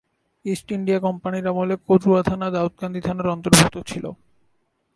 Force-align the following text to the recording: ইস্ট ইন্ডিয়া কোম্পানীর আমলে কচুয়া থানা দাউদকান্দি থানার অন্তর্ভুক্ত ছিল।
ইস্ট 0.45 0.67
ইন্ডিয়া 0.71 0.99
কোম্পানীর 0.99 1.45
আমলে 1.47 1.75
কচুয়া 1.87 2.21
থানা 2.23 2.47
দাউদকান্দি 2.51 3.01
থানার 3.01 3.27
অন্তর্ভুক্ত 3.27 3.75
ছিল। 3.89 4.05